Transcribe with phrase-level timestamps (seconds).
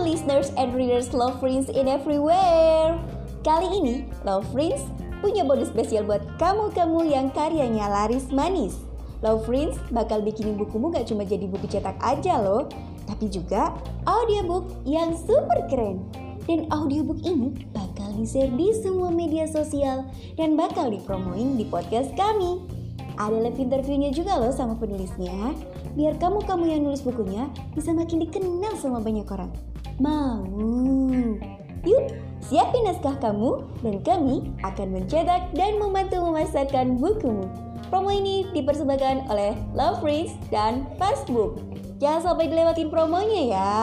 [0.00, 2.96] listeners and readers Love Prince in everywhere.
[3.44, 4.80] Kali ini Love Prince
[5.20, 8.80] punya bonus spesial buat kamu-kamu yang karyanya laris manis.
[9.20, 12.64] Love Prince bakal bikinin bukumu gak cuma jadi buku cetak aja loh,
[13.04, 13.76] tapi juga
[14.08, 16.00] audiobook yang super keren.
[16.48, 20.08] Dan audiobook ini bakal di-share di semua media sosial
[20.40, 22.79] dan bakal dipromoin di podcast kami.
[23.16, 25.54] Ada live interviewnya juga loh sama penulisnya,
[25.96, 29.50] biar kamu-kamu yang nulis bukunya bisa makin dikenal sama banyak orang.
[29.98, 30.44] Mau?
[31.88, 32.12] Yuk,
[32.44, 37.48] siapin naskah kamu dan kami akan mencetak dan membantu memasarkan bukumu.
[37.88, 41.58] Promo ini dipersembahkan oleh Love Prince dan Fastbook.
[41.98, 43.76] Jangan sampai dilewatin promonya ya.